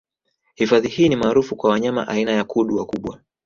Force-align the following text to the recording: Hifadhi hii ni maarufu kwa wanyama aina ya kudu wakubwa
Hifadhi 0.55 0.87
hii 0.87 1.09
ni 1.09 1.15
maarufu 1.15 1.55
kwa 1.55 1.69
wanyama 1.69 2.07
aina 2.07 2.31
ya 2.31 2.43
kudu 2.43 2.75
wakubwa 2.77 3.19